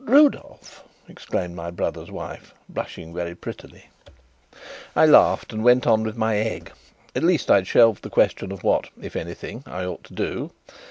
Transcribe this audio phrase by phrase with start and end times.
[0.03, 3.89] "Rudolf!" exclaimed my brother's wife, blushing very prettily.
[4.95, 6.71] I laughed, and went on with my egg.
[7.15, 10.49] At least I had shelved the question of what (if anything) I ought to do.